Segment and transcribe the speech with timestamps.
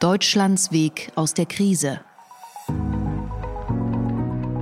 [0.00, 2.00] Deutschlands Weg aus der Krise.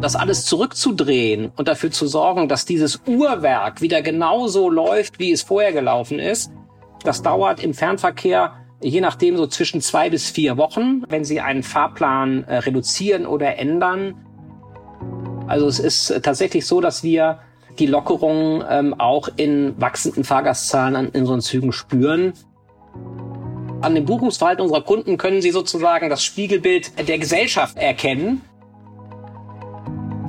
[0.01, 5.43] Das alles zurückzudrehen und dafür zu sorgen, dass dieses Uhrwerk wieder genauso läuft, wie es
[5.43, 6.51] vorher gelaufen ist,
[7.05, 11.63] das dauert im Fernverkehr je nachdem so zwischen zwei bis vier Wochen, wenn Sie einen
[11.63, 14.15] Fahrplan äh, reduzieren oder ändern.
[15.47, 17.41] Also es ist tatsächlich so, dass wir
[17.79, 22.33] die Lockerung ähm, auch in wachsenden Fahrgastzahlen an unseren Zügen spüren.
[23.83, 28.41] An dem Buchungsverhalten unserer Kunden können Sie sozusagen das Spiegelbild der Gesellschaft erkennen.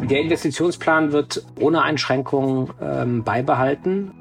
[0.10, 4.12] Der Investitionsplan wird ohne Einschränkungen ähm, beibehalten.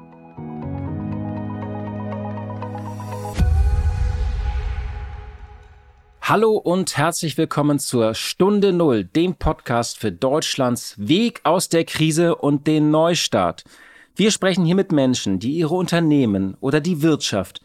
[6.21, 12.35] Hallo und herzlich willkommen zur Stunde Null, dem Podcast für Deutschlands Weg aus der Krise
[12.35, 13.65] und den Neustart.
[14.15, 17.61] Wir sprechen hier mit Menschen, die ihre Unternehmen oder die Wirtschaft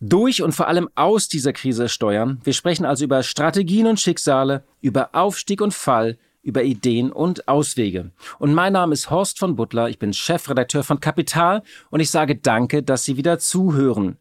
[0.00, 2.40] durch und vor allem aus dieser Krise steuern.
[2.42, 8.10] Wir sprechen also über Strategien und Schicksale, über Aufstieg und Fall, über Ideen und Auswege.
[8.38, 12.36] Und mein Name ist Horst von Butler, ich bin Chefredakteur von Kapital und ich sage
[12.36, 14.16] danke, dass Sie wieder zuhören.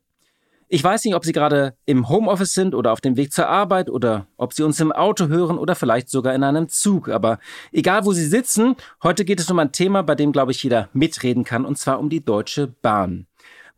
[0.71, 3.89] Ich weiß nicht, ob Sie gerade im Homeoffice sind oder auf dem Weg zur Arbeit
[3.89, 7.09] oder ob Sie uns im Auto hören oder vielleicht sogar in einem Zug.
[7.09, 7.39] Aber
[7.71, 10.89] egal, wo Sie sitzen, heute geht es um ein Thema, bei dem, glaube ich, jeder
[10.93, 13.25] mitreden kann, und zwar um die Deutsche Bahn.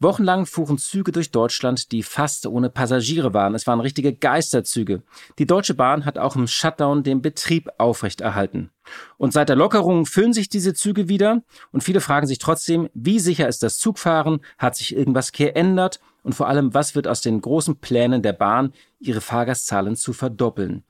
[0.02, 3.54] Wochenlang fuhren Züge durch Deutschland, die fast ohne Passagiere waren.
[3.54, 5.04] Es waren richtige Geisterzüge.
[5.38, 8.72] Die Deutsche Bahn hat auch im Shutdown den Betrieb aufrechterhalten.
[9.18, 13.20] Und seit der Lockerung füllen sich diese Züge wieder und viele fragen sich trotzdem, wie
[13.20, 14.42] sicher ist das Zugfahren?
[14.58, 16.00] Hat sich irgendwas geändert?
[16.24, 20.84] Und vor allem, was wird aus den großen Plänen der Bahn, ihre Fahrgastzahlen zu verdoppeln?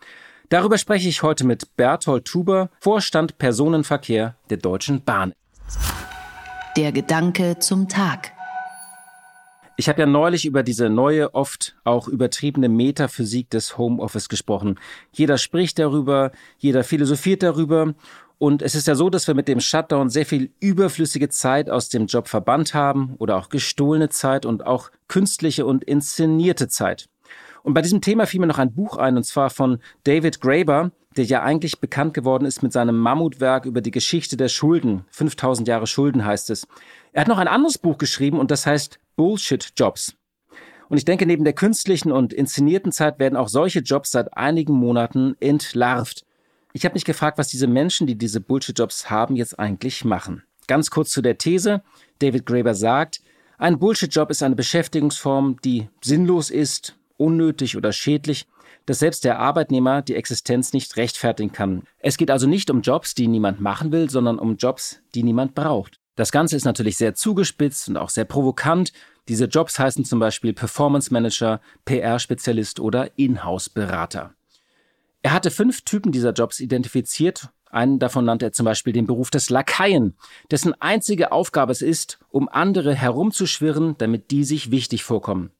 [0.49, 5.33] Darüber spreche ich heute mit Berthold Tuber, Vorstand Personenverkehr der Deutschen Bahn.
[6.77, 8.31] Der Gedanke zum Tag.
[9.81, 14.79] Ich habe ja neulich über diese neue, oft auch übertriebene Metaphysik des Homeoffice gesprochen.
[15.11, 17.95] Jeder spricht darüber, jeder philosophiert darüber.
[18.37, 21.89] Und es ist ja so, dass wir mit dem Shutdown sehr viel überflüssige Zeit aus
[21.89, 27.09] dem Job verbannt haben oder auch gestohlene Zeit und auch künstliche und inszenierte Zeit.
[27.63, 30.91] Und bei diesem Thema fiel mir noch ein Buch ein, und zwar von David Graeber,
[31.15, 35.05] der ja eigentlich bekannt geworden ist mit seinem Mammutwerk über die Geschichte der Schulden.
[35.11, 36.67] 5000 Jahre Schulden heißt es.
[37.11, 40.15] Er hat noch ein anderes Buch geschrieben und das heißt Bullshit-Jobs.
[40.89, 44.73] Und ich denke, neben der künstlichen und inszenierten Zeit werden auch solche Jobs seit einigen
[44.73, 46.25] Monaten entlarvt.
[46.73, 50.43] Ich habe mich gefragt, was diese Menschen, die diese Bullshit-Jobs haben, jetzt eigentlich machen.
[50.67, 51.81] Ganz kurz zu der These.
[52.19, 53.21] David Graeber sagt,
[53.57, 58.47] ein Bullshit-Job ist eine Beschäftigungsform, die sinnlos ist, unnötig oder schädlich,
[58.85, 61.83] dass selbst der Arbeitnehmer die Existenz nicht rechtfertigen kann.
[61.99, 65.53] Es geht also nicht um Jobs, die niemand machen will, sondern um Jobs, die niemand
[65.55, 65.99] braucht.
[66.15, 68.91] Das Ganze ist natürlich sehr zugespitzt und auch sehr provokant.
[69.27, 74.33] Diese Jobs heißen zum Beispiel Performance Manager, PR-Spezialist oder Inhouse-Berater.
[75.21, 77.49] Er hatte fünf Typen dieser Jobs identifiziert.
[77.69, 80.17] Einen davon nannte er zum Beispiel den Beruf des Lakaien,
[80.49, 85.51] dessen einzige Aufgabe es ist, um andere herumzuschwirren, damit die sich wichtig vorkommen.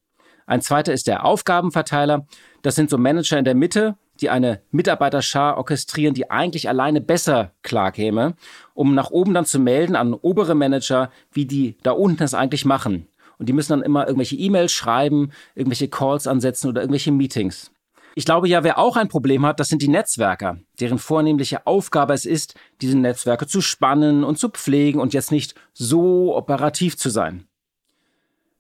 [0.52, 2.28] Ein zweiter ist der Aufgabenverteiler.
[2.62, 7.54] Das sind so Manager in der Mitte, die eine Mitarbeiterschar orchestrieren, die eigentlich alleine besser
[7.62, 8.36] klarkäme,
[8.74, 12.66] um nach oben dann zu melden an obere Manager, wie die da unten es eigentlich
[12.66, 13.08] machen.
[13.38, 17.72] Und die müssen dann immer irgendwelche E-Mails schreiben, irgendwelche Calls ansetzen oder irgendwelche Meetings.
[18.16, 22.14] Ich glaube ja, wer auch ein Problem hat, das sind die Netzwerker, deren vornehmliche Aufgabe
[22.14, 27.10] es ist, diese Netzwerke zu spannen und zu pflegen und jetzt nicht so operativ zu
[27.10, 27.48] sein.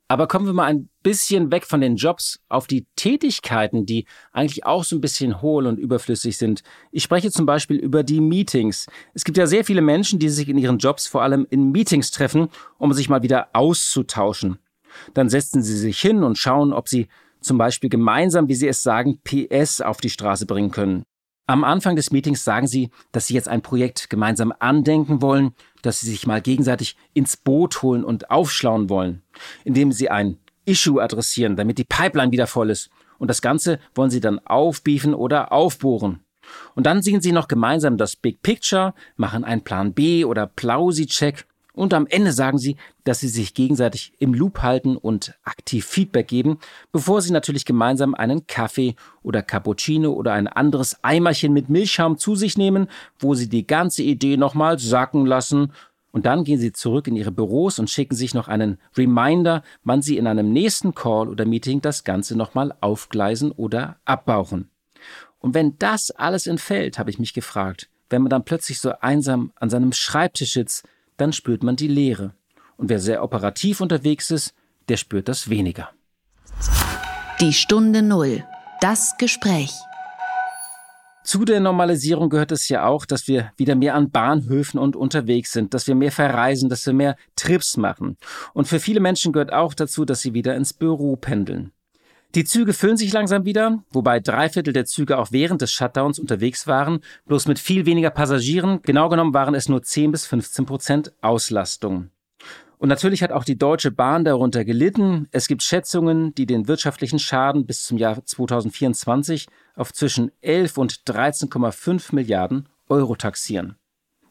[0.07, 4.65] Aber kommen wir mal ein bisschen weg von den Jobs auf die Tätigkeiten, die eigentlich
[4.65, 6.63] auch so ein bisschen hohl und überflüssig sind.
[6.91, 8.87] Ich spreche zum Beispiel über die Meetings.
[9.13, 12.11] Es gibt ja sehr viele Menschen, die sich in ihren Jobs vor allem in Meetings
[12.11, 14.59] treffen, um sich mal wieder auszutauschen.
[15.13, 17.07] Dann setzen sie sich hin und schauen, ob sie
[17.39, 21.03] zum Beispiel gemeinsam, wie sie es sagen, PS auf die Straße bringen können.
[21.47, 25.99] Am Anfang des Meetings sagen sie, dass sie jetzt ein Projekt gemeinsam andenken wollen, dass
[25.99, 29.21] sie sich mal gegenseitig ins Boot holen und aufschlauen wollen,
[29.65, 32.89] indem sie ein Issue adressieren, damit die Pipeline wieder voll ist.
[33.17, 36.21] Und das Ganze wollen sie dann aufbiefen oder aufbohren.
[36.75, 41.45] Und dann sehen sie noch gemeinsam das Big Picture, machen einen Plan B oder Plausi-Check
[41.73, 42.75] Und am Ende sagen sie,
[43.05, 46.59] dass sie sich gegenseitig im Loop halten und aktiv Feedback geben,
[46.91, 52.35] bevor sie natürlich gemeinsam einen Kaffee oder Cappuccino oder ein anderes Eimerchen mit Milchschaum zu
[52.35, 52.87] sich nehmen,
[53.19, 55.71] wo sie die ganze Idee nochmal sacken lassen.
[56.11, 60.01] Und dann gehen sie zurück in ihre Büros und schicken sich noch einen Reminder, wann
[60.01, 64.69] sie in einem nächsten Call oder Meeting das Ganze nochmal aufgleisen oder abbauchen.
[65.39, 69.53] Und wenn das alles entfällt, habe ich mich gefragt, wenn man dann plötzlich so einsam
[69.55, 70.87] an seinem Schreibtisch sitzt,
[71.17, 72.33] dann spürt man die Leere.
[72.77, 74.53] Und wer sehr operativ unterwegs ist,
[74.89, 75.89] der spürt das weniger.
[77.39, 78.43] Die Stunde Null.
[78.81, 79.71] Das Gespräch.
[81.31, 85.53] Zu der Normalisierung gehört es ja auch, dass wir wieder mehr an Bahnhöfen und unterwegs
[85.53, 88.17] sind, dass wir mehr verreisen, dass wir mehr Trips machen.
[88.53, 91.71] Und für viele Menschen gehört auch dazu, dass sie wieder ins Büro pendeln.
[92.35, 96.19] Die Züge füllen sich langsam wieder, wobei drei Viertel der Züge auch während des Shutdowns
[96.19, 98.81] unterwegs waren, bloß mit viel weniger Passagieren.
[98.81, 102.09] Genau genommen waren es nur 10 bis 15 Prozent Auslastung.
[102.81, 105.27] Und natürlich hat auch die Deutsche Bahn darunter gelitten.
[105.29, 109.45] Es gibt Schätzungen, die den wirtschaftlichen Schaden bis zum Jahr 2024
[109.75, 113.75] auf zwischen 11 und 13,5 Milliarden Euro taxieren.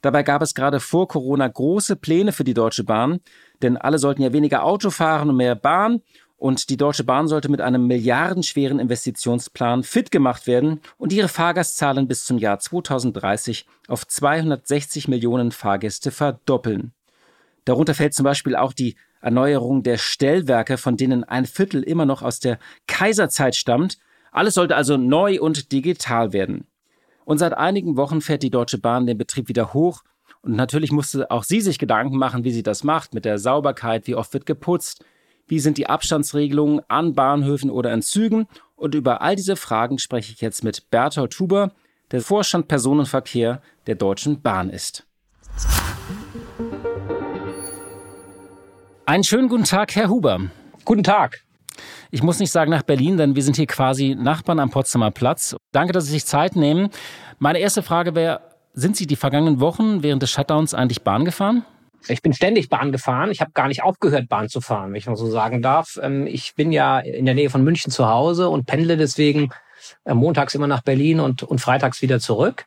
[0.00, 3.20] Dabei gab es gerade vor Corona große Pläne für die Deutsche Bahn,
[3.62, 6.02] denn alle sollten ja weniger Auto fahren und mehr Bahn
[6.37, 12.08] und die Deutsche Bahn sollte mit einem milliardenschweren Investitionsplan fit gemacht werden und ihre Fahrgastzahlen
[12.08, 16.94] bis zum Jahr 2030 auf 260 Millionen Fahrgäste verdoppeln.
[17.65, 22.23] Darunter fällt zum Beispiel auch die Erneuerung der Stellwerke, von denen ein Viertel immer noch
[22.23, 23.99] aus der Kaiserzeit stammt.
[24.33, 26.67] Alles sollte also neu und digital werden.
[27.25, 30.03] Und seit einigen Wochen fährt die Deutsche Bahn den Betrieb wieder hoch.
[30.43, 34.07] Und natürlich musste auch sie sich Gedanken machen, wie sie das macht, mit der Sauberkeit,
[34.07, 35.05] wie oft wird geputzt,
[35.47, 38.47] wie sind die Abstandsregelungen an Bahnhöfen oder in Zügen?
[38.77, 41.73] Und über all diese Fragen spreche ich jetzt mit Berthold Huber,
[42.12, 45.07] der Vorstand Personenverkehr der Deutschen Bahn ist.
[49.11, 50.39] Einen schönen guten Tag, Herr Huber.
[50.85, 51.43] Guten Tag.
[52.12, 55.57] Ich muss nicht sagen nach Berlin, denn wir sind hier quasi Nachbarn am Potsdamer Platz.
[55.73, 56.91] Danke, dass Sie sich Zeit nehmen.
[57.41, 58.41] Meine erste Frage wäre,
[58.73, 61.65] sind Sie die vergangenen Wochen während des Shutdowns eigentlich Bahn gefahren?
[62.07, 63.33] Ich bin ständig Bahn gefahren.
[63.33, 65.99] Ich habe gar nicht aufgehört, Bahn zu fahren, wenn ich mal so sagen darf.
[66.01, 69.51] Ähm, ich bin ja in der Nähe von München zu Hause und pendle deswegen
[70.05, 72.67] äh, montags immer nach Berlin und, und freitags wieder zurück.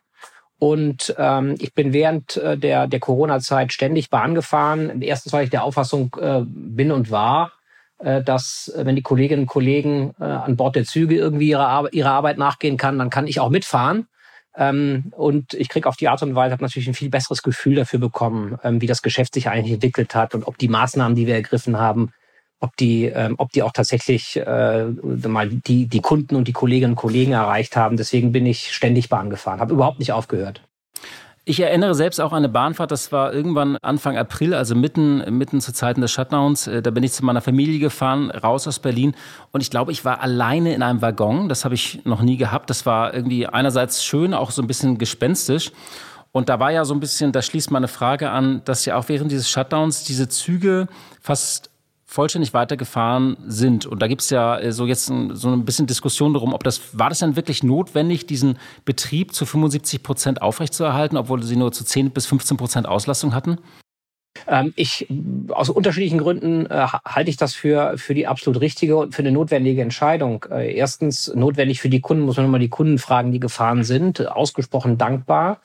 [0.64, 5.02] Und ähm, ich bin während äh, der, der Corona-Zeit ständig Bahn gefahren.
[5.02, 7.52] Erstens, weil ich der Auffassung äh, bin und war,
[7.98, 11.68] äh, dass äh, wenn die Kolleginnen und Kollegen äh, an Bord der Züge irgendwie ihrer,
[11.68, 14.06] Ar ihrer Arbeit nachgehen kann, dann kann ich auch mitfahren.
[14.56, 17.98] Ähm, und ich kriege auf die Art und Weise natürlich ein viel besseres Gefühl dafür
[17.98, 21.34] bekommen, ähm, wie das Geschäft sich eigentlich entwickelt hat und ob die Maßnahmen, die wir
[21.34, 22.14] ergriffen haben,
[22.60, 26.92] ob die, ähm, ob die auch tatsächlich äh, mal die, die Kunden und die Kolleginnen
[26.92, 27.96] und Kollegen erreicht haben.
[27.96, 30.62] Deswegen bin ich ständig Bahn gefahren, habe überhaupt nicht aufgehört.
[31.46, 35.60] Ich erinnere selbst auch an eine Bahnfahrt, das war irgendwann Anfang April, also mitten, mitten
[35.60, 36.66] zu Zeiten des Shutdowns.
[36.66, 39.14] Äh, da bin ich zu meiner Familie gefahren, raus aus Berlin.
[39.52, 41.50] Und ich glaube, ich war alleine in einem Waggon.
[41.50, 42.70] Das habe ich noch nie gehabt.
[42.70, 45.70] Das war irgendwie einerseits schön, auch so ein bisschen gespenstisch.
[46.32, 49.10] Und da war ja so ein bisschen, da schließt meine Frage an, dass ja auch
[49.10, 50.88] während dieses Shutdowns diese Züge
[51.20, 51.70] fast
[52.06, 53.86] vollständig weitergefahren sind.
[53.86, 56.62] Und da gibt es ja äh, so jetzt ein, so ein bisschen Diskussion darum, ob
[56.64, 61.72] das, war das denn wirklich notwendig, diesen Betrieb zu 75 Prozent aufrechtzuerhalten, obwohl sie nur
[61.72, 63.58] zu 10 bis 15 Prozent Auslastung hatten?
[64.46, 65.06] Ähm, ich,
[65.48, 69.32] aus unterschiedlichen Gründen äh, halte ich das für, für die absolut richtige und für eine
[69.32, 70.44] notwendige Entscheidung.
[70.50, 74.26] Äh, erstens, notwendig für die Kunden, muss man nochmal die Kunden fragen, die gefahren sind,
[74.26, 75.60] ausgesprochen dankbar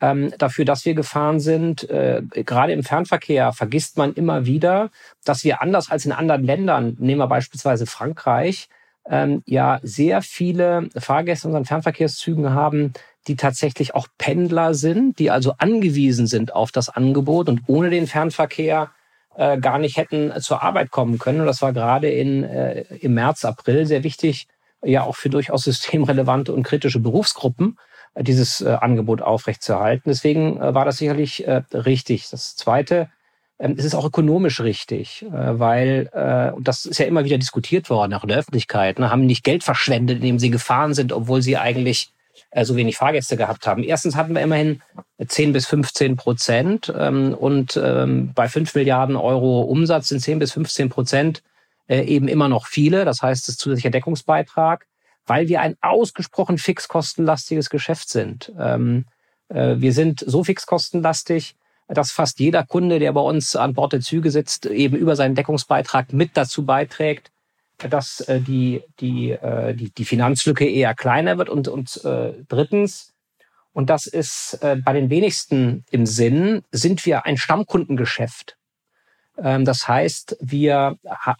[0.00, 1.88] ähm, dafür, dass wir gefahren sind.
[1.88, 4.90] Äh, gerade im Fernverkehr vergisst man immer wieder,
[5.24, 8.68] dass wir anders als in anderen Ländern, nehmen wir beispielsweise Frankreich,
[9.08, 12.92] ähm, ja sehr viele Fahrgäste in unseren Fernverkehrszügen haben,
[13.28, 18.06] die tatsächlich auch Pendler sind, die also angewiesen sind auf das Angebot und ohne den
[18.06, 18.90] Fernverkehr
[19.36, 21.40] äh, gar nicht hätten zur Arbeit kommen können.
[21.40, 24.48] Und das war gerade in, äh, im März, April sehr wichtig,
[24.82, 27.78] ja auch für durchaus systemrelevante und kritische Berufsgruppen
[28.22, 30.08] dieses äh, Angebot aufrechtzuerhalten.
[30.08, 32.28] Deswegen äh, war das sicherlich äh, richtig.
[32.30, 33.08] Das Zweite,
[33.58, 37.38] ähm, es ist auch ökonomisch richtig, äh, weil, äh, und das ist ja immer wieder
[37.38, 41.12] diskutiert worden, auch in der Öffentlichkeit, ne, haben nicht Geld verschwendet, indem sie gefahren sind,
[41.12, 42.10] obwohl sie eigentlich
[42.50, 43.82] äh, so wenig Fahrgäste gehabt haben.
[43.82, 44.80] Erstens hatten wir immerhin
[45.24, 50.52] 10 bis 15 Prozent ähm, und ähm, bei 5 Milliarden Euro Umsatz sind 10 bis
[50.52, 51.42] 15 Prozent
[51.88, 53.04] äh, eben immer noch viele.
[53.04, 54.86] Das heißt, das ist zusätzlicher Deckungsbeitrag
[55.26, 58.52] weil wir ein ausgesprochen fixkostenlastiges Geschäft sind.
[58.58, 59.06] Ähm,
[59.48, 61.56] äh, wir sind so fixkostenlastig,
[61.88, 65.34] dass fast jeder Kunde, der bei uns an Bord der Züge sitzt, eben über seinen
[65.34, 67.30] Deckungsbeitrag mit dazu beiträgt,
[67.78, 71.48] dass äh, die, die, äh, die, die Finanzlücke eher kleiner wird.
[71.48, 73.12] Und, und äh, drittens,
[73.72, 78.56] und das ist äh, bei den wenigsten im Sinn, sind wir ein Stammkundengeschäft.
[79.42, 80.96] Ähm, das heißt, wir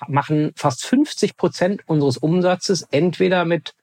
[0.09, 3.75] machen fast 50 Prozent unseres Umsatzes entweder mit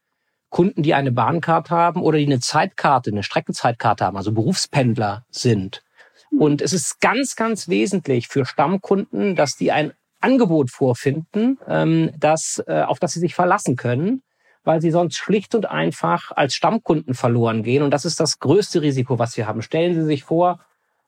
[0.50, 5.84] Kunden, die eine Bahncard haben oder die eine Zeitkarte, eine Streckenzeitkarte haben, also Berufspendler sind.
[6.38, 12.64] Und es ist ganz, ganz wesentlich für Stammkunden, dass die ein Angebot vorfinden, ähm, das,
[12.68, 14.24] äh, auf das sie sich verlassen können
[14.64, 17.84] weil sie sonst schlicht und einfach als Stammkunden verloren gehen.
[17.84, 19.62] Und das ist das größte Risiko, was wir haben.
[19.62, 20.60] Stellen Sie sich vor,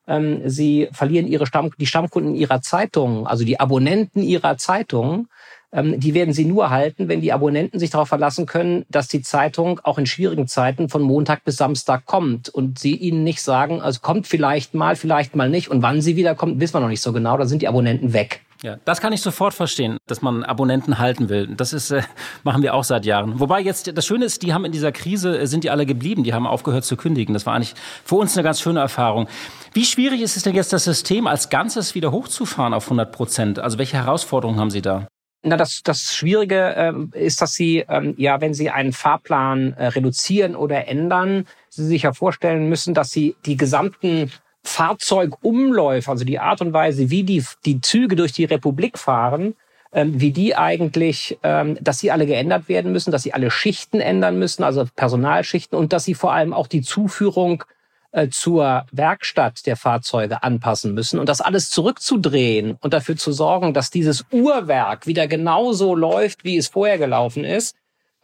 [0.06, 5.28] ähm, Sie verlieren Ihre Stamm die Stammkunden Ihrer Zeitung, also die Abonnenten Ihrer Zeitung.
[5.72, 9.22] Ähm, die werden Sie nur halten, wenn die Abonnenten sich darauf verlassen können, dass die
[9.22, 13.80] Zeitung auch in schwierigen Zeiten von Montag bis Samstag kommt und Sie ihnen nicht sagen,
[13.80, 15.68] also kommt vielleicht mal, vielleicht mal nicht.
[15.68, 17.36] Und wann sie wiederkommt, wissen wir noch nicht so genau.
[17.36, 18.45] Da sind die Abonnenten weg.
[18.62, 21.46] Ja, das kann ich sofort verstehen, dass man Abonnenten halten will.
[21.56, 22.02] Das ist, äh,
[22.42, 23.38] machen wir auch seit Jahren.
[23.38, 26.24] Wobei jetzt, das Schöne ist, die haben in dieser Krise, äh, sind die alle geblieben,
[26.24, 27.34] die haben aufgehört zu kündigen.
[27.34, 29.28] Das war eigentlich für uns eine ganz schöne Erfahrung.
[29.72, 33.58] Wie schwierig ist es denn jetzt, das System als Ganzes wieder hochzufahren auf 100 Prozent?
[33.58, 35.06] Also welche Herausforderungen haben Sie da?
[35.42, 39.86] Na, das, das Schwierige ähm, ist, dass Sie, ähm, ja, wenn Sie einen Fahrplan äh,
[39.88, 44.32] reduzieren oder ändern, Sie sich ja vorstellen müssen, dass Sie die gesamten
[44.66, 49.54] Fahrzeugumläufe, also die Art und Weise, wie die, die Züge durch die Republik fahren,
[49.92, 54.00] ähm, wie die eigentlich, ähm, dass sie alle geändert werden müssen, dass sie alle Schichten
[54.00, 57.64] ändern müssen, also Personalschichten und dass sie vor allem auch die Zuführung
[58.12, 63.72] äh, zur Werkstatt der Fahrzeuge anpassen müssen und das alles zurückzudrehen und dafür zu sorgen,
[63.72, 67.76] dass dieses Uhrwerk wieder genauso läuft, wie es vorher gelaufen ist,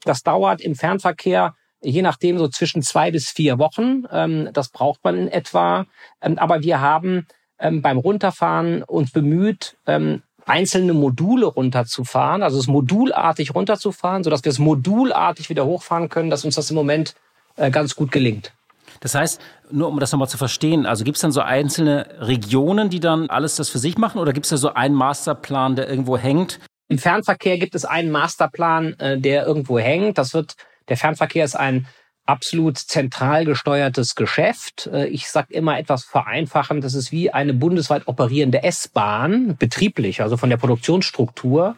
[0.05, 4.05] das dauert im Fernverkehr je nachdem so zwischen zwei bis vier Wochen.
[4.11, 5.87] Ähm, das braucht man in etwa.
[6.21, 7.27] Ähm, aber wir haben
[7.59, 14.51] ähm, beim Runterfahren uns bemüht, ähm, einzelne Module runterzufahren, also es modulartig runterzufahren, sodass wir
[14.51, 17.15] es modulartig wieder hochfahren können, dass uns das im Moment
[17.57, 18.53] äh, ganz gut gelingt.
[19.01, 22.91] Das heißt, nur um das nochmal zu verstehen, also gibt es dann so einzelne Regionen,
[22.91, 25.89] die dann alles das für sich machen oder gibt es da so einen Masterplan, der
[25.89, 26.61] irgendwo hängt?
[26.89, 30.19] Im Fernverkehr gibt es einen Masterplan, äh, der irgendwo hängt.
[30.19, 30.55] Das wird
[30.93, 31.87] der Fernverkehr ist ein
[32.27, 34.91] absolut zentral gesteuertes Geschäft.
[34.93, 40.37] Äh, ich sage immer etwas vereinfachend, das ist wie eine bundesweit operierende S-Bahn, betrieblich, also
[40.37, 41.77] von der Produktionsstruktur,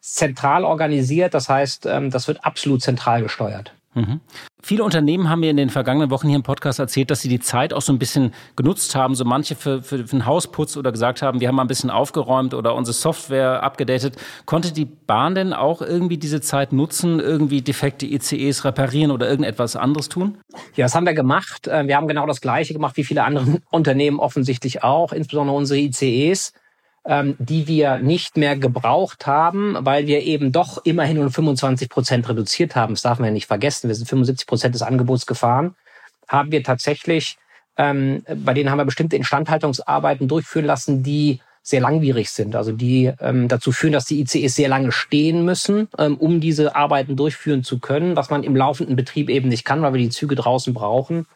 [0.00, 1.34] zentral organisiert.
[1.34, 3.74] Das heißt, ähm, das wird absolut zentral gesteuert.
[3.94, 4.20] Mhm.
[4.62, 7.40] Viele Unternehmen haben mir in den vergangenen Wochen hier im Podcast erzählt, dass sie die
[7.40, 10.92] Zeit auch so ein bisschen genutzt haben, so manche für, für, für den Hausputz oder
[10.92, 14.16] gesagt haben, wir haben mal ein bisschen aufgeräumt oder unsere Software abgedatet.
[14.46, 19.76] Konnte die Bahn denn auch irgendwie diese Zeit nutzen, irgendwie defekte ICEs reparieren oder irgendetwas
[19.76, 20.38] anderes tun?
[20.74, 21.66] Ja, das haben wir gemacht.
[21.66, 25.80] Äh, wir haben genau das Gleiche gemacht wie viele andere Unternehmen offensichtlich auch, insbesondere unsere
[25.80, 26.54] ICEs
[27.04, 32.28] ähm, die wir nicht mehr gebraucht haben, weil wir eben doch immerhin um 25 Prozent
[32.28, 32.94] reduziert haben.
[32.94, 33.88] Das darf man ja nicht vergessen.
[33.88, 35.74] Wir sind 75 Prozent des Angebots gefahren.
[36.28, 37.36] Haben wir tatsächlich,
[37.76, 43.12] ähm, bei denen haben wir bestimmte Instandhaltungsarbeiten durchführen lassen, die sehr langwierig sind, also die
[43.20, 47.62] ähm, dazu führen, dass die ICEs sehr lange stehen müssen, ähm, um diese Arbeiten durchführen
[47.62, 50.74] zu können, was man im laufenden Betrieb eben nicht kann, weil wir die Züge draußen
[50.74, 51.26] brauchen.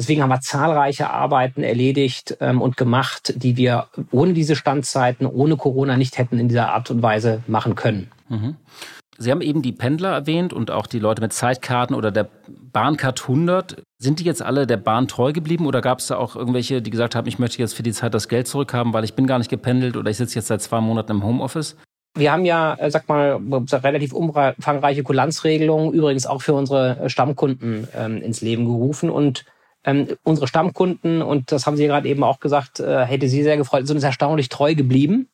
[0.00, 5.58] Deswegen haben wir zahlreiche Arbeiten erledigt ähm, und gemacht, die wir ohne diese Standzeiten, ohne
[5.58, 8.10] Corona nicht hätten in dieser Art und Weise machen können.
[8.30, 8.56] Mhm.
[9.18, 12.30] Sie haben eben die Pendler erwähnt und auch die Leute mit Zeitkarten oder der
[12.72, 13.82] Bahncard 100.
[13.98, 16.90] Sind die jetzt alle der Bahn treu geblieben oder gab es da auch irgendwelche, die
[16.90, 19.36] gesagt haben, ich möchte jetzt für die Zeit das Geld zurückhaben, weil ich bin gar
[19.36, 21.76] nicht gependelt oder ich sitze jetzt seit zwei Monaten im Homeoffice?
[22.16, 23.38] Wir haben ja, äh, sag mal,
[23.70, 29.44] relativ umfangreiche Kulanzregelungen übrigens auch für unsere Stammkunden ähm, ins Leben gerufen und
[29.84, 33.56] ähm, unsere Stammkunden, und das haben Sie gerade eben auch gesagt, äh, hätte Sie sehr
[33.56, 35.28] gefreut, sind uns erstaunlich treu geblieben.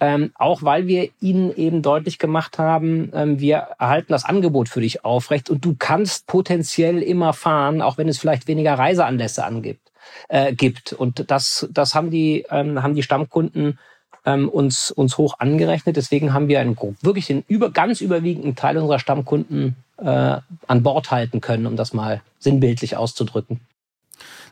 [0.00, 4.80] Ähm, auch weil wir ihnen eben deutlich gemacht haben, ähm, wir erhalten das Angebot für
[4.80, 9.90] dich aufrecht und du kannst potenziell immer fahren, auch wenn es vielleicht weniger Reiseanlässe angibt,
[10.28, 10.92] äh, gibt.
[10.92, 13.80] Und das, das haben die, ähm, haben die Stammkunden
[14.24, 15.96] ähm, uns, uns hoch angerechnet.
[15.96, 20.36] Deswegen haben wir einen, wirklich den über, ganz überwiegenden Teil unserer Stammkunden äh,
[20.68, 23.60] an Bord halten können, um das mal sinnbildlich auszudrücken.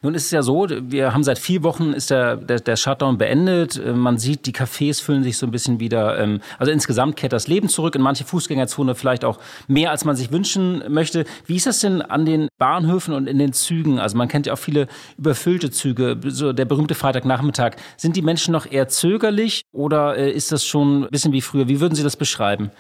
[0.03, 3.19] Nun ist es ja so, wir haben seit vier Wochen ist der, der, der Shutdown
[3.19, 3.77] beendet.
[3.77, 6.19] Äh, man sieht, die Cafés füllen sich so ein bisschen wieder.
[6.19, 10.17] Ähm, also insgesamt kehrt das Leben zurück in manche Fußgängerzone vielleicht auch mehr, als man
[10.17, 11.25] sich wünschen möchte.
[11.47, 13.99] Wie ist das denn an den Bahnhöfen und in den Zügen?
[13.99, 14.87] Also man kennt ja auch viele
[15.19, 17.77] überfüllte Züge, so der berühmte Freitagnachmittag.
[17.97, 21.69] Sind die Menschen noch eher zögerlich oder äh, ist das schon ein bisschen wie früher?
[21.69, 22.71] Wie würden Sie das beschreiben?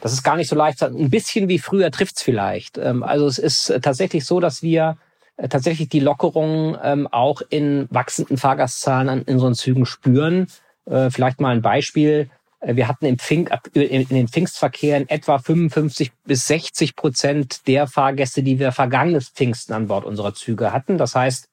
[0.00, 0.82] Das ist gar nicht so leicht.
[0.82, 2.78] Ein bisschen wie früher trifft's vielleicht.
[2.78, 5.07] Ähm, also es ist tatsächlich so, dass wir äh,
[5.46, 10.48] tatsächlich die Lockerung ähm, auch in wachsenden Fahrgastzahlen an, unseren Zügen spüren.
[10.86, 12.28] Äh, vielleicht mal ein Beispiel.
[12.60, 18.42] Äh, wir hatten im Pfing, in den Pfingstverkehren etwa 55 bis 60 Prozent der Fahrgäste,
[18.42, 20.98] die wir vergangenes Pfingsten an Bord unserer Züge hatten.
[20.98, 21.48] Das heißt,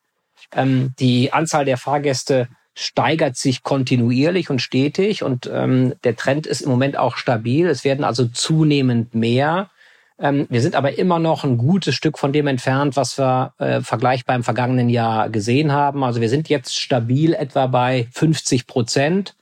[0.52, 6.60] ähm, die Anzahl der Fahrgäste steigert sich kontinuierlich und stetig und ähm, der Trend ist
[6.60, 7.66] im Moment auch stabil.
[7.68, 9.70] Es werden also zunehmend mehr.
[10.18, 13.80] Ähm, wir sind aber immer noch ein gutes Stück von dem entfernt, was wir äh,
[13.80, 16.04] vergleichbar im vergangenen Jahr gesehen haben.
[16.04, 19.36] Also wir sind jetzt stabil etwa bei 50 Prozent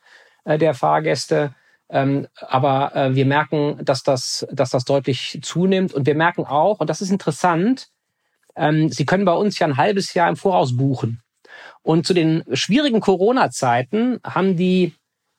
[0.44, 1.54] äh, der Fahrgäste.
[1.90, 5.94] Ähm, aber äh, wir merken, dass das, dass das deutlich zunimmt.
[5.94, 7.88] Und wir merken auch, und das ist interessant,
[8.56, 11.22] ähm, Sie können bei uns ja ein halbes Jahr im Voraus buchen.
[11.82, 14.94] Und zu den schwierigen Corona-Zeiten haben die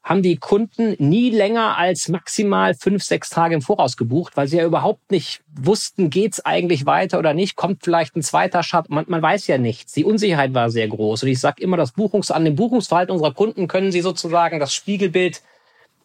[0.05, 4.57] haben die Kunden nie länger als maximal fünf, sechs Tage im Voraus gebucht, weil sie
[4.57, 9.05] ja überhaupt nicht wussten, geht's eigentlich weiter oder nicht, kommt vielleicht ein zweiter Schatten, man,
[9.07, 9.93] man weiß ja nichts.
[9.93, 11.23] Die Unsicherheit war sehr groß.
[11.23, 14.75] Und ich sage immer, das Buchungs an dem Buchungsverhalten unserer Kunden können sie sozusagen das
[14.75, 15.41] Spiegelbild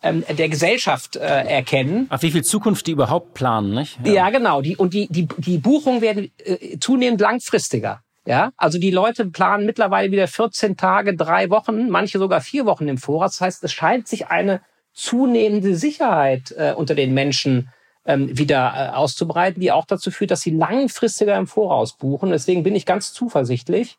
[0.03, 2.07] ähm, der Gesellschaft äh, erkennen.
[2.09, 3.99] Ach, wie viel Zukunft die überhaupt planen, nicht?
[4.07, 4.63] Ja, ja genau.
[4.63, 8.03] Die, und die, die, die Buchungen werden äh, zunehmend langfristiger.
[8.27, 12.87] Ja, also die Leute planen mittlerweile wieder 14 Tage, drei Wochen, manche sogar vier Wochen
[12.87, 13.33] im Voraus.
[13.33, 14.61] Das heißt, es scheint sich eine
[14.93, 17.71] zunehmende Sicherheit äh, unter den Menschen
[18.05, 22.31] ähm, wieder äh, auszubreiten, die auch dazu führt, dass sie langfristiger im Voraus buchen.
[22.31, 23.99] Deswegen bin ich ganz zuversichtlich,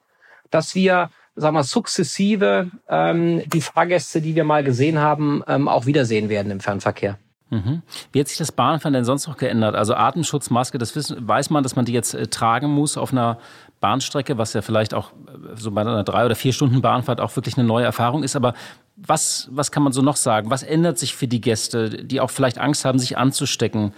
[0.52, 5.86] dass wir, sagen wir, sukzessive ähm, die Fahrgäste, die wir mal gesehen haben, ähm, auch
[5.86, 7.18] wiedersehen werden im Fernverkehr.
[7.52, 7.82] Mhm.
[8.14, 9.76] Wie hat sich das Bahnfahren denn sonst noch geändert?
[9.76, 13.40] Also Atemschutzmaske, das wissen, weiß man, dass man die jetzt äh, tragen muss auf einer
[13.82, 17.36] Bahnstrecke, was ja vielleicht auch äh, so bei einer drei oder vier Stunden Bahnfahrt auch
[17.36, 18.38] wirklich eine neue Erfahrung ist.
[18.38, 18.54] Aber
[18.96, 20.50] was, was kann man so noch sagen?
[20.50, 23.94] Was ändert sich für die Gäste, die auch vielleicht Angst haben, sich anzustecken?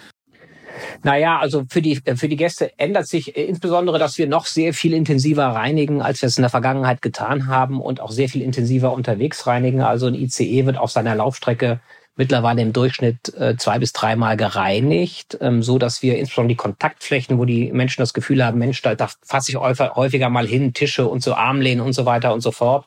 [1.04, 4.74] Naja, also für die, für die Gäste ändert sich äh, insbesondere, dass wir noch sehr
[4.74, 8.42] viel intensiver reinigen, als wir es in der Vergangenheit getan haben und auch sehr viel
[8.42, 9.82] intensiver unterwegs reinigen.
[9.82, 11.80] Also ein ICE wird auf seiner Laufstrecke
[12.16, 17.38] mittlerweile im Durchschnitt äh, zwei bis dreimal gereinigt, ähm, so dass wir insbesondere die Kontaktflächen,
[17.38, 21.08] wo die Menschen das Gefühl haben, Mensch, da, da fasse ich häufiger mal hin, Tische
[21.08, 22.86] und so Armlehnen und so weiter und so fort,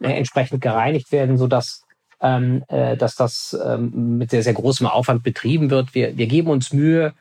[0.00, 1.82] äh, entsprechend gereinigt werden, so dass
[2.20, 5.94] ähm, äh, dass das ähm, mit sehr, sehr großem Aufwand betrieben wird.
[5.94, 7.12] Wir, wir geben uns Mühe,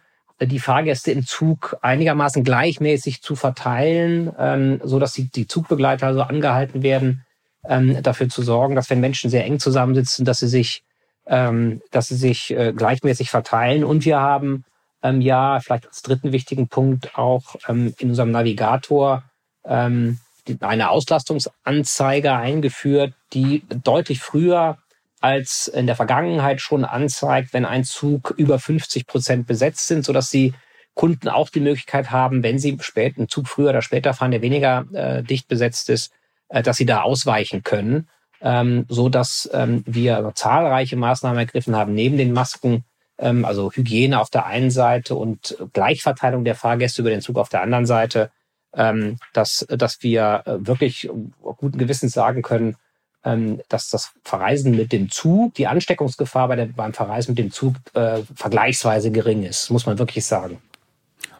[0.42, 6.22] die Fahrgäste im Zug einigermaßen gleichmäßig zu verteilen, ähm, so dass die, die Zugbegleiter also
[6.22, 7.26] angehalten werden,
[7.68, 10.85] ähm, dafür zu sorgen, dass wenn Menschen sehr eng zusammensitzen, dass sie sich
[11.28, 13.84] ähm, dass sie sich äh, gleichmäßig verteilen.
[13.84, 14.64] Und wir haben
[15.02, 19.24] ähm, ja vielleicht als dritten wichtigen Punkt auch ähm, in unserem Navigator
[19.66, 24.78] ähm, die, eine Auslastungsanzeige eingeführt, die deutlich früher
[25.22, 30.30] als in der Vergangenheit schon anzeigt, wenn ein Zug über 50 Prozent besetzt sind, sodass
[30.30, 30.54] sie
[30.94, 34.42] Kunden auch die Möglichkeit haben, wenn sie spät einen Zug früher oder später fahren, der
[34.42, 36.12] weniger äh, dicht besetzt ist,
[36.50, 38.08] äh, dass sie da ausweichen können
[38.46, 42.86] ähm, so dass ähm, wir zahlreiche Maßnahmen ergriffen haben, neben den Masken,
[43.18, 47.50] ähm, also Hygiene auf der einen Seite und Gleichverteilung der Fahrgäste über den Zug auf
[47.50, 48.30] der anderen Seite,
[48.76, 51.10] ähm, dass, dass wir äh, wirklich
[51.42, 52.76] guten Gewissens sagen können,
[53.24, 57.52] ähm, dass das Verreisen mit dem Zug, die Ansteckungsgefahr bei der, beim Verreisen mit dem
[57.52, 60.62] Zug äh, vergleichsweise gering ist, muss man wirklich sagen.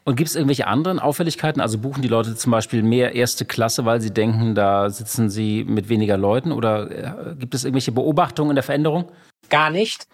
[0.08, 1.60] Und gibt es irgendwelche anderen Auffälligkeiten?
[1.60, 5.64] Also buchen die Leute zum Beispiel mehr erste Klasse, weil sie denken, da sitzen sie
[5.64, 6.52] mit weniger Leuten?
[6.52, 9.06] Oder äh, gibt es irgendwelche Beobachtungen in der Veränderung?
[9.50, 10.08] Gar nicht.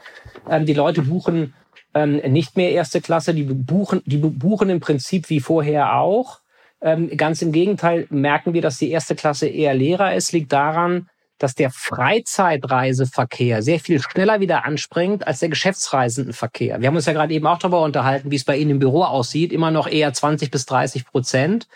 [0.50, 1.54] Ähm, die Leute buchen
[1.94, 6.40] ähm, nicht mehr erste Klasse, die buchen, die buchen im Prinzip wie vorher auch.
[6.82, 10.32] Ähm, ganz im Gegenteil merken wir, dass die erste Klasse eher leerer ist.
[10.32, 11.10] Liegt daran,
[11.42, 16.80] dass der Freizeitreiseverkehr sehr viel schneller wieder anspringt als der Geschäftsreisendenverkehr.
[16.80, 19.04] Wir haben uns ja gerade eben auch darüber unterhalten, wie es bei Ihnen im Büro
[19.04, 19.52] aussieht.
[19.52, 21.68] Immer noch eher 20 bis 30 Prozent.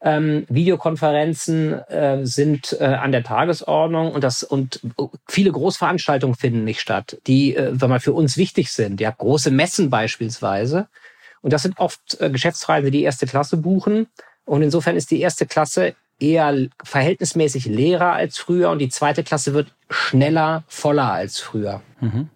[0.00, 4.80] Ähm, Videokonferenzen äh, sind äh, an der Tagesordnung und das und
[5.28, 9.00] viele Großveranstaltungen finden nicht statt, die, äh, wenn man für uns wichtig sind.
[9.00, 10.88] Ja, große Messen beispielsweise.
[11.40, 14.08] Und das sind oft äh, Geschäftsreisen, die erste Klasse buchen.
[14.44, 19.54] Und insofern ist die erste Klasse eher verhältnismäßig leerer als früher und die zweite Klasse
[19.54, 21.82] wird schneller, voller als früher.
[22.00, 22.28] Mhm.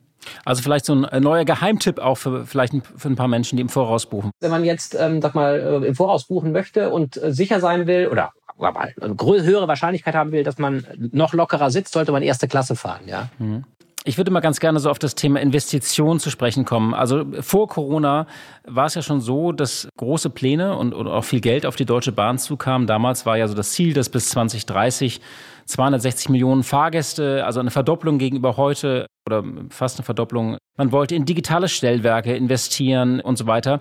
[0.45, 3.69] Also vielleicht so ein neuer Geheimtipp auch für vielleicht für ein paar Menschen, die im
[3.69, 4.31] Voraus buchen.
[4.41, 7.87] Wenn man jetzt, ähm, sag mal, äh, im Voraus buchen möchte und äh, sicher sein
[7.87, 9.15] will oder aber eine
[9.45, 13.29] höhere Wahrscheinlichkeit haben will, dass man noch lockerer sitzt, sollte man erste Klasse fahren, ja.
[13.39, 13.65] Mhm.
[14.05, 16.95] Ich würde mal ganz gerne so auf das Thema Investition zu sprechen kommen.
[16.95, 18.27] Also vor Corona
[18.65, 21.85] war es ja schon so, dass große Pläne und, und auch viel Geld auf die
[21.85, 22.87] Deutsche Bahn zukamen.
[22.87, 25.21] Damals war ja so das Ziel, dass bis 2030
[25.69, 30.57] 260 Millionen Fahrgäste, also eine Verdopplung gegenüber heute oder fast eine Verdopplung.
[30.79, 33.81] Man wollte in digitale Stellwerke investieren und so weiter.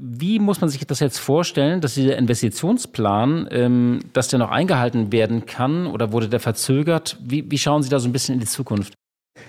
[0.00, 5.10] Wie muss man sich das jetzt vorstellen, dass dieser Investitionsplan, ähm, dass der noch eingehalten
[5.10, 7.16] werden kann oder wurde der verzögert?
[7.20, 8.94] Wie, wie schauen Sie da so ein bisschen in die Zukunft?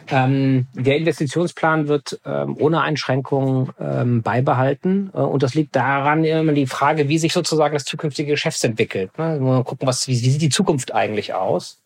[0.07, 5.09] Ähm, der Investitionsplan wird ähm, ohne Einschränkungen ähm, beibehalten.
[5.13, 9.17] Äh, und das liegt daran, immer die Frage, wie sich sozusagen das zukünftige Geschäft entwickelt.
[9.17, 9.39] Ne?
[9.39, 11.81] Mal gucken, was, wie, sieht die Zukunft eigentlich aus?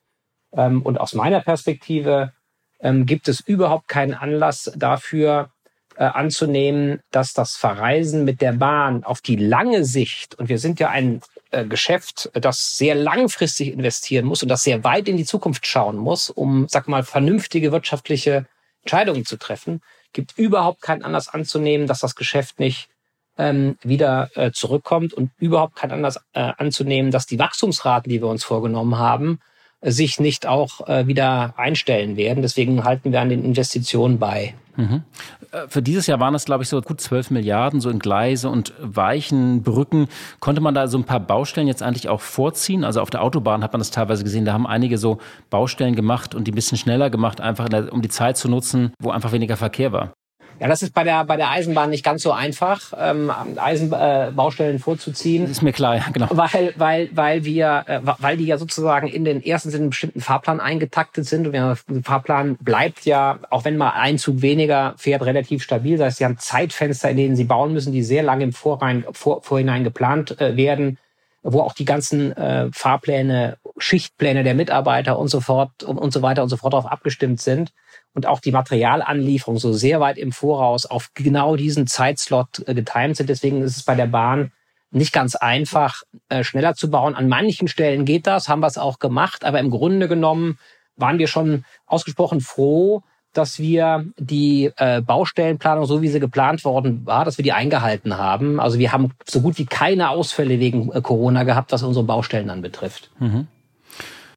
[0.54, 2.34] Ähm, und aus meiner Perspektive
[2.82, 5.50] ähm, gibt es überhaupt keinen Anlass dafür,
[5.96, 10.80] äh, anzunehmen, dass das Verreisen mit der Bahn auf die lange Sicht, und wir sind
[10.80, 11.22] ja ein
[11.68, 16.30] Geschäft, das sehr langfristig investieren muss und das sehr weit in die Zukunft schauen muss,
[16.30, 18.46] um, sag mal, vernünftige wirtschaftliche
[18.84, 19.82] Entscheidungen zu treffen,
[20.14, 22.90] gibt überhaupt keinen Anlass anzunehmen, dass das Geschäft nicht
[23.38, 28.28] ähm, wieder äh, zurückkommt und überhaupt keinen Anlass äh, anzunehmen, dass die Wachstumsraten, die wir
[28.28, 29.40] uns vorgenommen haben,
[29.82, 32.42] sich nicht auch äh, wieder einstellen werden.
[32.42, 34.54] Deswegen halten wir an den Investitionen bei.
[34.76, 35.04] Mhm.
[35.52, 38.50] Äh, für dieses Jahr waren es, glaube ich, so gut 12 Milliarden, so in Gleise
[38.50, 40.08] und Weichen, Brücken.
[40.40, 42.84] Konnte man da so ein paar Baustellen jetzt eigentlich auch vorziehen?
[42.84, 44.46] Also auf der Autobahn hat man das teilweise gesehen.
[44.46, 48.10] Da haben einige so Baustellen gemacht und die ein bisschen schneller gemacht, einfach um die
[48.10, 50.14] Zeit zu nutzen, wo einfach weniger Verkehr war.
[50.60, 54.80] Ja, das ist bei der, bei der Eisenbahn nicht ganz so einfach, ähm, Eisenbaustellen äh,
[54.80, 55.44] vorzuziehen.
[55.44, 56.28] Das ist mir klar, ja, genau.
[56.32, 60.22] Weil, weil, weil wir, äh, weil die ja sozusagen in den ersten Sinne einen bestimmten
[60.22, 61.48] Fahrplan eingetaktet sind.
[61.48, 65.98] Und der Fahrplan bleibt ja, auch wenn mal ein Zug weniger fährt, relativ stabil.
[65.98, 69.06] Das heißt, sie haben Zeitfenster, in denen sie bauen müssen, die sehr lange im Vorrein,
[69.12, 70.98] vor, Vorhinein geplant äh, werden
[71.42, 76.22] wo auch die ganzen äh, Fahrpläne, Schichtpläne der Mitarbeiter und so fort und, und so
[76.22, 77.72] weiter und so fort darauf abgestimmt sind
[78.14, 83.16] und auch die Materialanlieferung so sehr weit im Voraus auf genau diesen Zeitslot äh, getimt
[83.16, 83.30] sind.
[83.30, 84.52] Deswegen ist es bei der Bahn
[84.92, 87.16] nicht ganz einfach, äh, schneller zu bauen.
[87.16, 90.58] An manchen Stellen geht das, haben wir es auch gemacht, aber im Grunde genommen
[90.96, 97.06] waren wir schon ausgesprochen froh, dass wir die äh, Baustellenplanung, so wie sie geplant worden
[97.06, 98.60] war, dass wir die eingehalten haben.
[98.60, 102.50] Also wir haben so gut wie keine Ausfälle wegen äh, Corona gehabt, was unsere Baustellen
[102.50, 103.12] anbetrifft.
[103.20, 103.48] Mhm.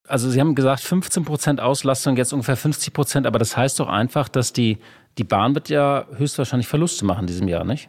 [0.07, 3.89] Also Sie haben gesagt 15 Prozent Auslastung, jetzt ungefähr 50 Prozent, aber das heißt doch
[3.89, 4.79] einfach, dass die,
[5.17, 7.89] die Bahn wird ja höchstwahrscheinlich Verluste machen in diesem Jahr, nicht?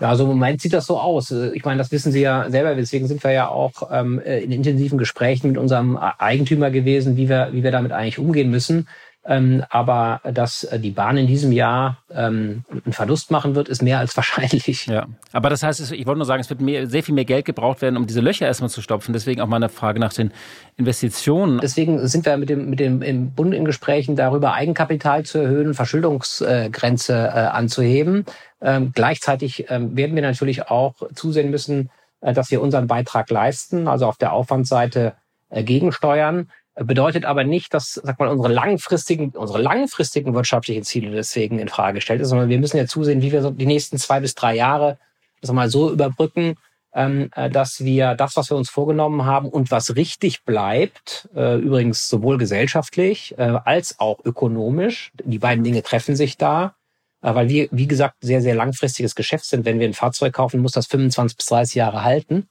[0.00, 1.30] Ja, also im Moment sieht das so aus.
[1.30, 2.74] Ich meine, das wissen Sie ja selber.
[2.74, 7.50] Deswegen sind wir ja auch ähm, in intensiven Gesprächen mit unserem Eigentümer gewesen, wie wir,
[7.52, 8.88] wie wir damit eigentlich umgehen müssen.
[9.26, 13.82] Ähm, aber dass äh, die Bahn in diesem Jahr ähm, einen Verlust machen wird, ist
[13.82, 14.86] mehr als wahrscheinlich.
[14.86, 17.46] Ja, aber das heißt, ich wollte nur sagen, es wird mehr, sehr viel mehr Geld
[17.46, 19.14] gebraucht werden, um diese Löcher erstmal zu stopfen.
[19.14, 20.30] Deswegen auch meine Frage nach den
[20.76, 21.60] Investitionen.
[21.60, 25.72] Deswegen sind wir mit dem, mit dem im Bund in Gesprächen darüber, Eigenkapital zu erhöhen,
[25.72, 28.26] Verschuldungsgrenze äh, anzuheben.
[28.60, 33.88] Ähm, gleichzeitig ähm, werden wir natürlich auch zusehen müssen, äh, dass wir unseren Beitrag leisten,
[33.88, 35.14] also auf der Aufwandseite
[35.48, 36.50] äh, gegensteuern.
[36.76, 41.96] Bedeutet aber nicht, dass, sag mal, unsere langfristigen, unsere langfristigen wirtschaftlichen Ziele deswegen in Frage
[41.96, 44.56] gestellt ist, sondern wir müssen ja zusehen, wie wir so die nächsten zwei bis drei
[44.56, 44.98] Jahre,
[45.40, 46.56] sag mal, so überbrücken,
[46.92, 51.58] ähm, äh, dass wir das, was wir uns vorgenommen haben und was richtig bleibt, äh,
[51.58, 56.74] übrigens sowohl gesellschaftlich äh, als auch ökonomisch, die beiden Dinge treffen sich da,
[57.20, 59.64] weil wir, wie gesagt, sehr, sehr langfristiges Geschäft sind.
[59.64, 62.48] Wenn wir ein Fahrzeug kaufen, muss das 25 bis 30 Jahre halten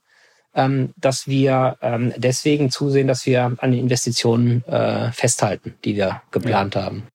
[0.54, 6.76] dass wir ähm, deswegen zusehen, dass wir an den Investitionen äh, festhalten, die wir geplant
[6.76, 6.84] ja.
[6.84, 7.08] haben.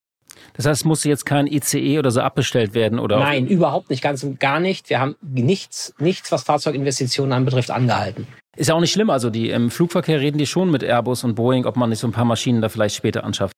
[0.59, 3.17] Das heißt, es musste jetzt kein ICE oder so abbestellt werden, oder?
[3.19, 4.89] Nein, überhaupt nicht, ganz und gar nicht.
[4.89, 8.27] Wir haben nichts, nichts, was Fahrzeuginvestitionen anbetrifft, angehalten.
[8.57, 9.09] Ist ja auch nicht schlimm.
[9.09, 12.07] Also die im Flugverkehr reden die schon mit Airbus und Boeing, ob man nicht so
[12.07, 13.55] ein paar Maschinen da vielleicht später anschafft.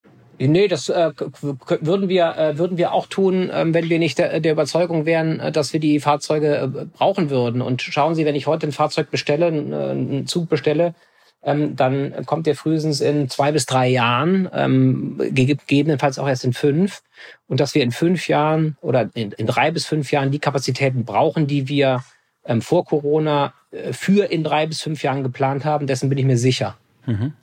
[0.48, 4.40] Nee, das äh, würden wir äh, würden wir auch tun, ähm, wenn wir nicht der,
[4.40, 7.62] der Überzeugung wären, äh, dass wir die Fahrzeuge äh, brauchen würden.
[7.62, 10.96] Und schauen Sie, wenn ich heute ein Fahrzeug bestelle, äh, einen Zug bestelle,
[11.44, 16.54] ähm, dann kommt der frühestens in zwei bis drei Jahren, ähm, gegebenenfalls auch erst in
[16.54, 17.02] fünf.
[17.48, 21.06] Und dass wir in fünf Jahren oder in, in drei bis fünf Jahren die Kapazitäten
[21.06, 22.04] brauchen, die wir
[22.46, 26.26] ähm, vor Corona äh, für in drei bis fünf Jahren geplant haben, dessen bin ich
[26.26, 26.78] mir sicher.
[27.06, 27.34] Mhm.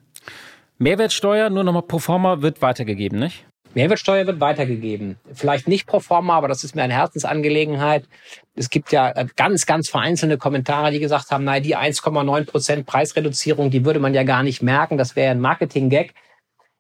[0.79, 3.45] Mehrwertsteuer, nur nochmal pro forma, wird weitergegeben, nicht?
[3.75, 5.17] Mehrwertsteuer wird weitergegeben.
[5.35, 8.09] Vielleicht nicht pro forma, aber das ist mir eine Herzensangelegenheit.
[8.55, 12.87] Es gibt ja äh, ganz, ganz vereinzelte Kommentare, die gesagt haben, nein, die 1,9 Prozent
[12.87, 14.99] Preisreduzierung, die würde man ja gar nicht merken.
[14.99, 16.15] Das wäre ein Marketing-Gag.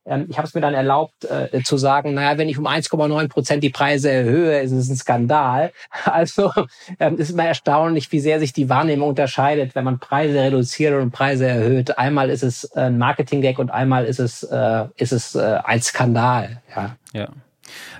[0.08, 3.28] Ähm, ich habe es mir dann erlaubt äh, zu sagen, naja, wenn ich um 1,9
[3.28, 5.72] Prozent die Preise erhöhe, ist es ein Skandal.
[6.04, 6.52] Also
[7.00, 11.10] ähm, ist immer erstaunlich, wie sehr sich die Wahrnehmung unterscheidet, wenn man Preise reduziert und
[11.10, 11.98] Preise erhöht.
[11.98, 16.62] Einmal ist es ein Marketing-Gag und einmal ist es, äh, ist es äh, ein Skandal.
[16.74, 16.96] Ja.
[17.12, 17.28] ja.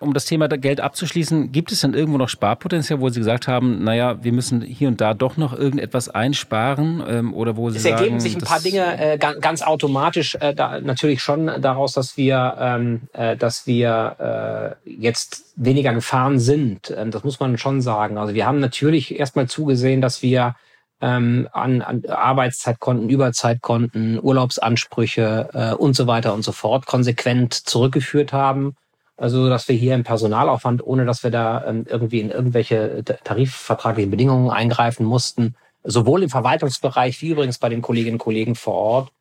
[0.00, 3.84] Um das Thema Geld abzuschließen, gibt es denn irgendwo noch Sparpotenzial, wo Sie gesagt haben,
[3.84, 7.02] naja, wir müssen hier und da doch noch irgendetwas einsparen?
[7.08, 10.36] Ähm, oder wo Sie es sagen, ergeben sich ein paar Dinge äh, ganz, ganz automatisch
[10.40, 16.38] äh, da, natürlich schon daraus, dass wir, ähm, äh, dass wir äh, jetzt weniger gefahren
[16.38, 16.92] sind.
[16.96, 18.18] Ähm, das muss man schon sagen.
[18.18, 20.54] Also wir haben natürlich erstmal zugesehen, dass wir
[21.00, 28.32] ähm, an, an Arbeitszeitkonten, Überzeitkonten, Urlaubsansprüche äh, und so weiter und so fort konsequent zurückgeführt
[28.32, 28.74] haben
[29.18, 34.10] also dass wir hier im Personalaufwand, ohne dass wir da ähm, irgendwie in irgendwelche tarifvertraglichen
[34.10, 39.12] Bedingungen eingreifen mussten, sowohl im Verwaltungsbereich wie übrigens bei den Kolleginnen und Kollegen vor Ort,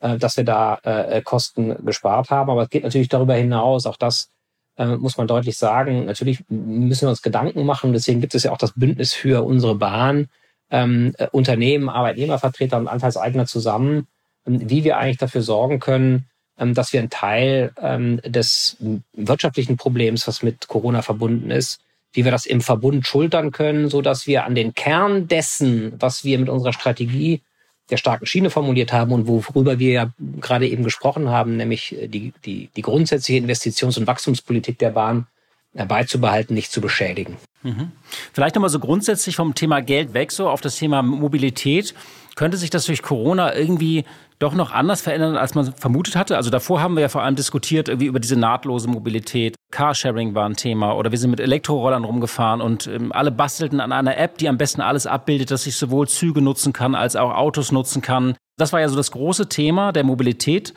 [0.00, 2.50] äh, dass wir da äh, Kosten gespart haben.
[2.50, 4.30] Aber es geht natürlich darüber hinaus, auch das
[4.76, 6.06] äh, muss man deutlich sagen.
[6.06, 7.92] Natürlich müssen wir uns Gedanken machen.
[7.92, 10.26] Deswegen gibt es ja auch das Bündnis für unsere Bahn,
[10.70, 14.08] ähm, Unternehmen, Arbeitnehmervertreter und Anteilseigner zusammen,
[14.46, 18.76] ähm, wie wir eigentlich dafür sorgen können, dass wir einen Teil ähm, des
[19.12, 21.80] wirtschaftlichen Problems, was mit Corona verbunden ist,
[22.12, 26.24] wie wir das im Verbund schultern können, so dass wir an den Kern dessen, was
[26.24, 27.42] wir mit unserer Strategie
[27.90, 32.32] der starken Schiene formuliert haben und worüber wir ja gerade eben gesprochen haben, nämlich die,
[32.44, 35.33] die, die grundsätzliche Investitions- und Wachstumspolitik der Bahn äh,
[35.74, 37.36] beizubehalten, nicht zu beschädigen.
[37.62, 37.92] Mhm.
[38.32, 41.94] Vielleicht nochmal so grundsätzlich vom Thema Geld weg, so auf das Thema Mobilität.
[42.36, 44.04] Könnte sich das durch Corona irgendwie
[44.38, 46.36] doch noch anders verändern, als man vermutet hatte?
[46.36, 49.56] Also davor haben wir ja vor allem diskutiert irgendwie über diese nahtlose Mobilität.
[49.70, 53.92] Carsharing war ein Thema oder wir sind mit Elektrorollern rumgefahren und ähm, alle bastelten an
[53.92, 57.34] einer App, die am besten alles abbildet, dass ich sowohl Züge nutzen kann als auch
[57.34, 58.36] Autos nutzen kann.
[58.56, 60.74] Das war ja so das große Thema der Mobilität.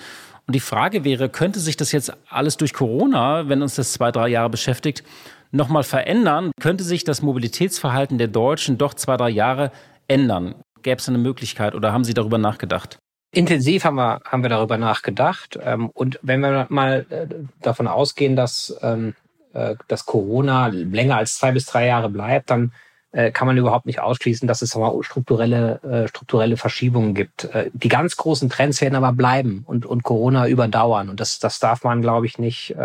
[0.47, 4.11] Und die Frage wäre, könnte sich das jetzt alles durch Corona, wenn uns das zwei,
[4.11, 5.03] drei Jahre beschäftigt,
[5.51, 6.51] nochmal verändern?
[6.61, 9.71] Könnte sich das Mobilitätsverhalten der Deutschen doch zwei, drei Jahre
[10.07, 10.55] ändern?
[10.83, 12.97] Gäbe es eine Möglichkeit oder haben Sie darüber nachgedacht?
[13.31, 15.59] Intensiv haben wir, haben wir darüber nachgedacht.
[15.61, 17.27] Ähm, und wenn wir mal äh,
[17.61, 19.15] davon ausgehen, dass, ähm,
[19.53, 22.71] äh, dass Corona länger als zwei bis drei Jahre bleibt, dann
[23.11, 27.49] äh, kann man überhaupt nicht ausschließen, dass es mal strukturelle, strukturelle Verschiebungen gibt.
[27.73, 31.09] Die ganz großen Trends werden aber bleiben und, und Corona überdauern.
[31.09, 32.75] Und das, das darf man, glaube ich, nicht,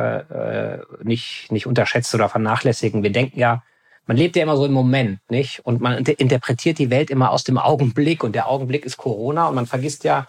[1.02, 3.02] nicht, nicht unterschätzen oder vernachlässigen.
[3.02, 3.62] Wir denken ja,
[4.06, 5.60] man lebt ja immer so im Moment, nicht?
[5.64, 9.54] Und man interpretiert die Welt immer aus dem Augenblick und der Augenblick ist Corona und
[9.54, 10.26] man vergisst ja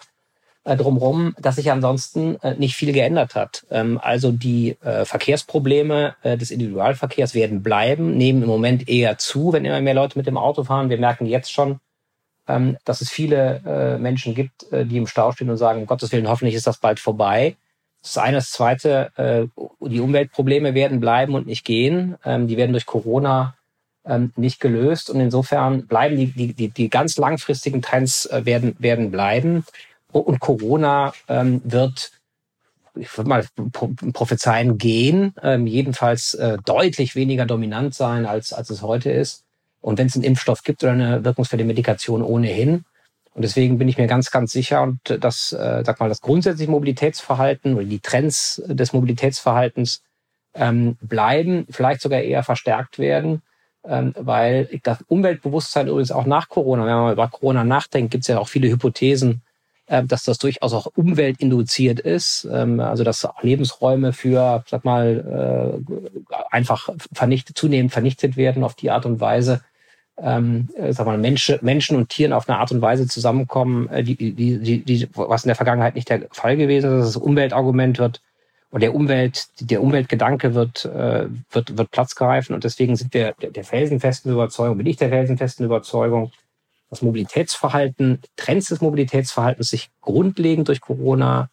[0.64, 3.66] äh, drumherum, dass sich ansonsten äh, nicht viel geändert hat.
[3.70, 9.52] Ähm, also die äh, Verkehrsprobleme äh, des Individualverkehrs werden bleiben, nehmen im Moment eher zu,
[9.52, 10.90] wenn immer mehr Leute mit dem Auto fahren.
[10.90, 11.80] Wir merken jetzt schon,
[12.48, 15.86] ähm, dass es viele äh, Menschen gibt, äh, die im Stau stehen und sagen, um
[15.86, 17.56] Gottes Willen, hoffentlich ist das bald vorbei.
[18.02, 18.36] Das eine.
[18.36, 19.46] Das zweite, äh,
[19.80, 22.16] die Umweltprobleme werden bleiben und nicht gehen.
[22.24, 23.54] Ähm, die werden durch Corona
[24.06, 25.08] ähm, nicht gelöst.
[25.08, 29.64] Und insofern bleiben die, die, die, die ganz langfristigen Trends äh, werden, werden bleiben.
[30.18, 32.12] Und Corona ähm, wird,
[32.94, 33.44] ich würde mal
[34.12, 39.44] prophezeien, gehen, ähm, jedenfalls äh, deutlich weniger dominant sein, als, als es heute ist.
[39.80, 42.84] Und wenn es einen Impfstoff gibt oder eine wirkungsvolle Medikation ohnehin.
[43.34, 46.70] Und deswegen bin ich mir ganz, ganz sicher, und das, äh, sag mal, das grundsätzliche
[46.70, 50.02] Mobilitätsverhalten oder die Trends des Mobilitätsverhaltens
[50.54, 53.42] ähm, bleiben, vielleicht sogar eher verstärkt werden
[53.86, 58.22] ähm, weil das Umweltbewusstsein übrigens auch nach Corona, wenn man mal über Corona nachdenkt, gibt
[58.22, 59.53] es ja auch viele Hypothesen, äh,
[59.86, 66.34] dass das durchaus auch umweltinduziert ist, ähm, also dass auch Lebensräume für, sag mal, äh,
[66.50, 69.60] einfach vernichtet, zunehmend vernichtet werden auf die Art und Weise,
[70.16, 74.16] ähm, sag mal, Menschen, Menschen und Tieren auf eine Art und Weise zusammenkommen, äh, die,
[74.16, 77.06] die, die, die, was in der Vergangenheit nicht der Fall gewesen ist.
[77.06, 78.20] Das Umweltargument wird
[78.70, 82.54] und der Umwelt, der Umweltgedanke wird, äh, wird, wird Platz greifen.
[82.54, 86.32] Und deswegen sind wir der felsenfesten Überzeugung, bin ich der felsenfesten Überzeugung,
[86.94, 91.48] das Mobilitätsverhalten, Trends des Mobilitätsverhaltens sich grundlegend durch Corona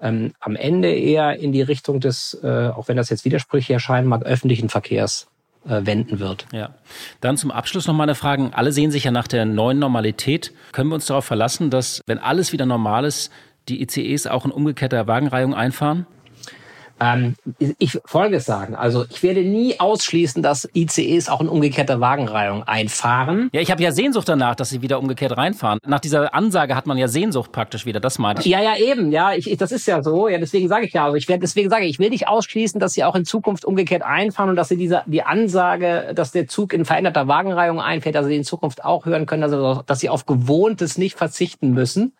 [0.00, 4.06] ähm, am Ende eher in die Richtung des, äh, auch wenn das jetzt widersprüchlich erscheinen
[4.06, 5.28] mag, öffentlichen Verkehrs
[5.66, 6.46] äh, wenden wird.
[6.52, 6.74] Ja.
[7.20, 8.50] Dann zum Abschluss noch mal eine Frage.
[8.52, 10.52] Alle sehen sich ja nach der neuen Normalität.
[10.72, 13.32] Können wir uns darauf verlassen, dass, wenn alles wieder normal ist,
[13.68, 16.06] die ICEs auch in umgekehrter Wagenreihung einfahren?
[17.00, 17.34] Ähm,
[17.78, 18.74] ich Folgendes sagen.
[18.74, 23.50] Also ich werde nie ausschließen, dass ICEs auch in umgekehrter Wagenreihung einfahren.
[23.52, 25.78] Ja, ich habe ja Sehnsucht danach, dass sie wieder umgekehrt reinfahren.
[25.86, 28.00] Nach dieser Ansage hat man ja Sehnsucht praktisch wieder.
[28.00, 28.48] Das meinte ich.
[28.48, 29.12] Ja, ja, eben.
[29.12, 30.28] Ja, ich, das ist ja so.
[30.28, 31.04] Ja, deswegen sage ich ja.
[31.04, 33.64] Also ich werde deswegen sage ich, ich will nicht ausschließen, dass sie auch in Zukunft
[33.64, 38.14] umgekehrt einfahren und dass sie diese die Ansage, dass der Zug in veränderter Wagenreihung einfährt,
[38.14, 42.12] dass sie in Zukunft auch hören können, also dass sie auf Gewohntes nicht verzichten müssen.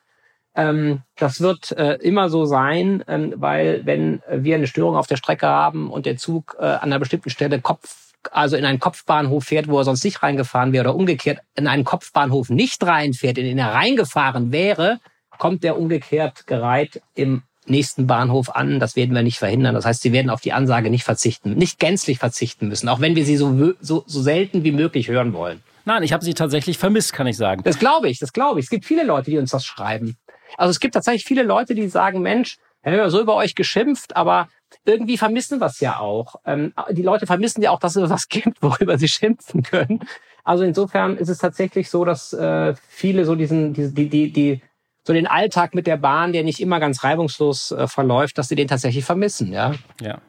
[0.58, 5.16] Ähm, das wird äh, immer so sein, ähm, weil wenn wir eine Störung auf der
[5.16, 9.44] Strecke haben und der Zug äh, an einer bestimmten Stelle Kopf, also in einen Kopfbahnhof
[9.44, 13.44] fährt, wo er sonst nicht reingefahren wäre, oder umgekehrt in einen Kopfbahnhof nicht reinfährt, in
[13.44, 14.98] den er reingefahren wäre,
[15.38, 18.80] kommt der umgekehrt gereiht im nächsten Bahnhof an.
[18.80, 19.76] Das werden wir nicht verhindern.
[19.76, 23.14] Das heißt, sie werden auf die Ansage nicht verzichten, nicht gänzlich verzichten müssen, auch wenn
[23.14, 25.62] wir sie so, so, so selten wie möglich hören wollen.
[25.84, 27.62] Nein, ich habe sie tatsächlich vermisst, kann ich sagen.
[27.62, 28.66] Das glaube ich, das glaube ich.
[28.66, 30.16] Es gibt viele Leute, die uns das schreiben.
[30.56, 33.54] Also es gibt tatsächlich viele Leute, die sagen, Mensch, wir haben ja so über euch
[33.54, 34.48] geschimpft, aber
[34.84, 36.36] irgendwie vermissen wir es ja auch.
[36.46, 40.00] Ähm, die Leute vermissen ja auch, dass es was gibt, worüber sie schimpfen können.
[40.44, 44.62] Also insofern ist es tatsächlich so, dass äh, viele so diesen, die, die, die, die,
[45.04, 48.54] so den Alltag mit der Bahn, der nicht immer ganz reibungslos äh, verläuft, dass sie
[48.54, 49.74] den tatsächlich vermissen, ja.
[50.00, 50.20] Ja.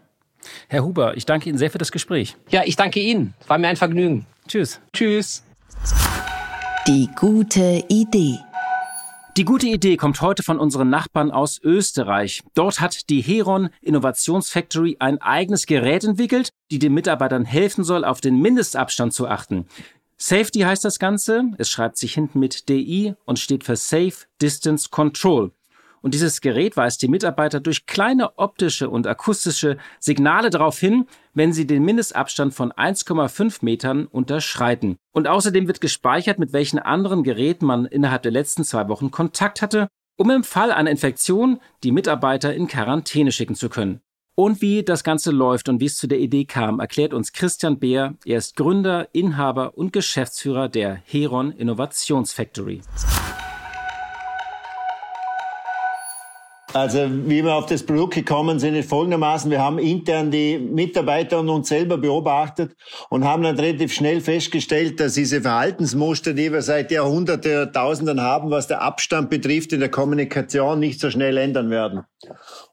[0.68, 2.36] Herr Huber, ich danke Ihnen sehr für das Gespräch.
[2.50, 3.34] Ja, ich danke Ihnen.
[3.48, 4.26] War mir ein Vergnügen.
[4.48, 4.80] Tschüss.
[4.94, 5.44] Tschüss.
[6.88, 8.40] Die gute Idee.
[9.40, 12.42] Die gute Idee kommt heute von unseren Nachbarn aus Österreich.
[12.56, 18.20] Dort hat die Heron Innovationsfactory ein eigenes Gerät entwickelt, die den Mitarbeitern helfen soll, auf
[18.20, 19.66] den Mindestabstand zu achten.
[20.18, 21.52] Safety heißt das Ganze.
[21.58, 25.54] Es schreibt sich hinten mit DI und steht für Safe Distance Control.
[26.02, 31.54] Und dieses Gerät weist die Mitarbeiter durch kleine optische und akustische Signale darauf hin, wenn
[31.54, 34.98] sie den Mindestabstand von 1,5 Metern unterschreiten.
[35.12, 39.62] Und außerdem wird gespeichert, mit welchen anderen Geräten man innerhalb der letzten zwei Wochen Kontakt
[39.62, 44.02] hatte, um im Fall einer Infektion die Mitarbeiter in Quarantäne schicken zu können.
[44.36, 47.78] Und wie das Ganze läuft und wie es zu der Idee kam, erklärt uns Christian
[47.78, 48.16] Beer.
[48.24, 52.80] Er ist Gründer, Inhaber und Geschäftsführer der Heron Innovationsfactory.
[56.74, 61.40] Also wie wir auf das Produkt gekommen sind, ist folgendermaßen, wir haben intern die Mitarbeiter
[61.40, 62.76] und uns selber beobachtet
[63.10, 68.52] und haben dann relativ schnell festgestellt, dass diese Verhaltensmuster, die wir seit Jahrhunderten, Jahrtausenden haben,
[68.52, 72.04] was der Abstand betrifft in der Kommunikation, nicht so schnell ändern werden.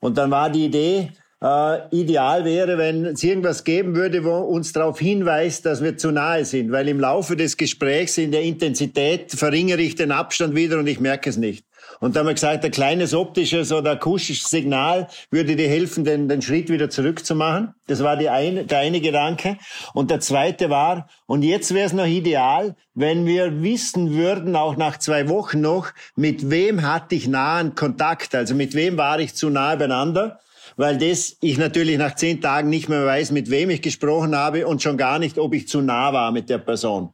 [0.01, 4.73] Und dann war die Idee, äh, ideal wäre, wenn es irgendwas geben würde, wo uns
[4.73, 9.33] darauf hinweist, dass wir zu nahe sind, weil im Laufe des Gesprächs in der Intensität
[9.33, 11.65] verringere ich den Abstand wieder und ich merke es nicht.
[12.01, 16.29] Und da haben wir gesagt, ein kleines optisches oder akustisches Signal würde dir helfen, den,
[16.29, 17.75] den Schritt wieder zurückzumachen.
[17.87, 19.57] Das war die eine, der eine Gedanke.
[19.95, 24.77] Und der zweite war, und jetzt wäre es noch ideal, wenn wir wissen würden, auch
[24.77, 29.35] nach zwei Wochen noch, mit wem hatte ich nahen Kontakt, also mit wem war ich
[29.35, 30.41] zu nahe beieinander
[30.77, 34.67] weil das ich natürlich nach zehn Tagen nicht mehr weiß, mit wem ich gesprochen habe
[34.67, 37.11] und schon gar nicht, ob ich zu nah war mit der Person.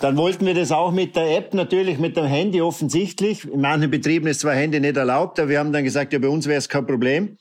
[0.00, 3.44] Dann wollten wir das auch mit der App, natürlich mit dem Handy offensichtlich.
[3.44, 6.28] In manchen Betrieben ist zwar Handy nicht erlaubt, aber wir haben dann gesagt, ja, bei
[6.28, 7.38] uns wäre es kein Problem.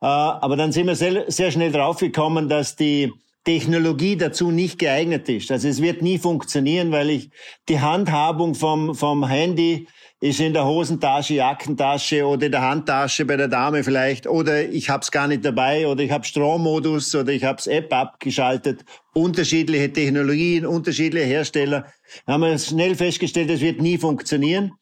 [0.00, 3.12] Äh, aber dann sind wir sehr, sehr schnell draufgekommen, dass die
[3.44, 5.50] Technologie dazu nicht geeignet ist.
[5.50, 7.30] Also es wird nie funktionieren, weil ich
[7.68, 9.86] die Handhabung vom, vom Handy
[10.20, 14.90] ist in der Hosentasche, Jackentasche oder in der Handtasche bei der Dame vielleicht oder ich
[14.90, 18.84] habe es gar nicht dabei oder ich habe Strommodus oder ich habe App abgeschaltet.
[19.12, 21.86] Unterschiedliche Technologien, unterschiedliche Hersteller.
[22.26, 24.72] Haben wir schnell festgestellt, das wird nie funktionieren.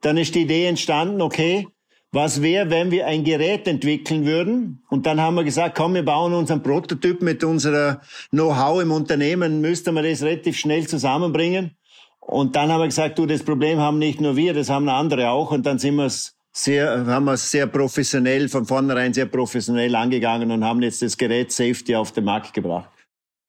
[0.00, 1.66] Dann ist die Idee entstanden, okay,
[2.10, 4.82] was wäre, wenn wir ein Gerät entwickeln würden?
[4.88, 9.60] Und dann haben wir gesagt, komm, wir bauen unseren Prototyp mit unserer Know-how im Unternehmen,
[9.60, 11.72] müssten wir das relativ schnell zusammenbringen.
[12.20, 15.30] Und dann haben wir gesagt, du, das Problem haben nicht nur wir, das haben andere
[15.30, 15.50] auch.
[15.50, 16.10] Und dann sind wir
[16.52, 21.16] sehr, haben wir es sehr professionell, von vornherein sehr professionell angegangen und haben jetzt das
[21.16, 22.97] Gerät Safety auf den Markt gebracht.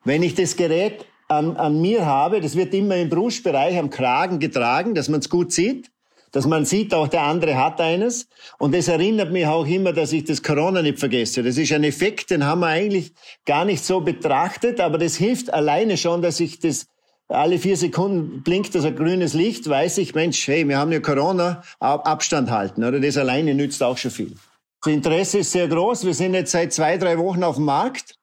[0.04, 4.40] Wenn ich das Gerät an, an mir habe, das wird immer im Brustbereich am Kragen
[4.40, 5.92] getragen, dass man es gut sieht,
[6.32, 8.28] dass man sieht, auch der andere hat eines.
[8.60, 11.44] Und das erinnert mich auch immer, dass ich das Corona nicht vergesse.
[11.44, 13.14] Das ist ein Effekt, den haben wir eigentlich
[13.46, 16.88] gar nicht so betrachtet, aber das hilft alleine schon, dass ich das
[17.28, 21.00] alle vier Sekunden blinkt das ein grünes Licht, weiß ich, Mensch, hey, wir haben ja
[21.00, 23.00] Corona, Abstand halten, oder?
[23.00, 24.34] Das alleine nützt auch schon viel.
[24.82, 26.06] Das Interesse ist sehr groß.
[26.06, 28.16] Wir sind jetzt seit zwei, drei Wochen auf dem Markt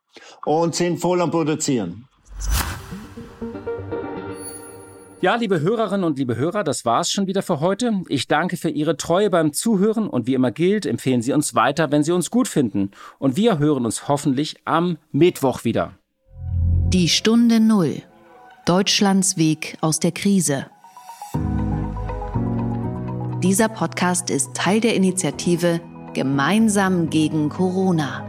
[0.45, 2.07] und sind voll am Produzieren.
[5.23, 8.03] Ja, liebe Hörerinnen und liebe Hörer, das war's schon wieder für heute.
[8.09, 11.91] Ich danke für Ihre Treue beim Zuhören und wie immer gilt, empfehlen Sie uns weiter,
[11.91, 12.91] wenn Sie uns gut finden.
[13.19, 15.95] Und wir hören uns hoffentlich am Mittwoch wieder.
[16.93, 18.03] Die Stunde Null
[18.67, 20.67] Deutschlands Weg aus der Krise.
[23.41, 25.81] Dieser Podcast ist Teil der Initiative
[26.15, 28.26] Gemeinsam gegen Corona.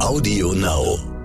[0.00, 1.17] Audio Now.